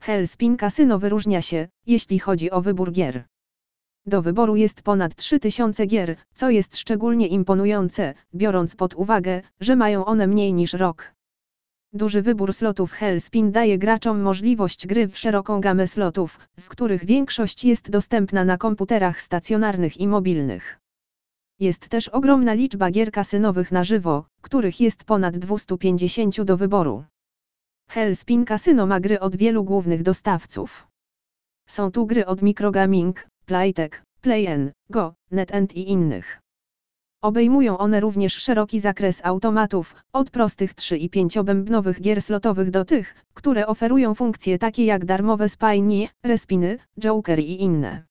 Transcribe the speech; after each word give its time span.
Hellspin 0.00 0.56
Casino 0.56 0.98
wyróżnia 0.98 1.42
się, 1.42 1.68
jeśli 1.86 2.18
chodzi 2.18 2.50
o 2.50 2.60
wybór 2.62 2.92
gier. 2.92 3.24
Do 4.06 4.22
wyboru 4.22 4.56
jest 4.56 4.82
ponad 4.82 5.14
3000 5.14 5.86
gier, 5.86 6.16
co 6.34 6.50
jest 6.50 6.76
szczególnie 6.76 7.26
imponujące, 7.28 8.14
biorąc 8.34 8.76
pod 8.76 8.94
uwagę, 8.94 9.42
że 9.60 9.76
mają 9.76 10.04
one 10.04 10.26
mniej 10.26 10.54
niż 10.54 10.72
rok. 10.72 11.14
Duży 11.92 12.22
wybór 12.22 12.52
slotów 12.54 12.92
Hellspin 12.92 13.52
daje 13.52 13.78
graczom 13.78 14.20
możliwość 14.20 14.86
gry 14.86 15.08
w 15.08 15.18
szeroką 15.18 15.60
gamę 15.60 15.86
slotów, 15.86 16.38
z 16.58 16.68
których 16.68 17.04
większość 17.04 17.64
jest 17.64 17.90
dostępna 17.90 18.44
na 18.44 18.58
komputerach 18.58 19.20
stacjonarnych 19.20 20.00
i 20.00 20.08
mobilnych. 20.08 20.78
Jest 21.58 21.88
też 21.88 22.08
ogromna 22.08 22.52
liczba 22.52 22.90
gier 22.90 23.12
kasynowych 23.12 23.72
na 23.72 23.84
żywo, 23.84 24.24
których 24.40 24.80
jest 24.80 25.04
ponad 25.04 25.38
250 25.38 26.42
do 26.42 26.56
wyboru. 26.56 27.04
Hellspin 27.90 28.44
Casino 28.44 28.86
ma 28.86 29.00
gry 29.00 29.20
od 29.20 29.36
wielu 29.36 29.64
głównych 29.64 30.02
dostawców. 30.02 30.86
Są 31.68 31.90
tu 31.90 32.06
gry 32.06 32.26
od 32.26 32.42
Microgaming, 32.42 33.26
Playtech, 33.46 34.02
PlayN, 34.20 34.72
Go, 34.90 35.14
NetEnt 35.30 35.76
i 35.76 35.90
innych. 35.90 36.40
Obejmują 37.22 37.78
one 37.78 38.00
również 38.00 38.34
szeroki 38.34 38.80
zakres 38.80 39.20
automatów, 39.24 39.94
od 40.12 40.30
prostych 40.30 40.74
3 40.74 40.98
i 40.98 41.10
5-bębnowych 41.10 42.00
gier 42.00 42.22
slotowych 42.22 42.70
do 42.70 42.84
tych, 42.84 43.14
które 43.34 43.66
oferują 43.66 44.14
funkcje 44.14 44.58
takie 44.58 44.84
jak 44.84 45.04
darmowe 45.04 45.48
spajnie, 45.48 46.08
respiny, 46.22 46.78
joker 47.00 47.38
i 47.38 47.62
inne. 47.62 48.09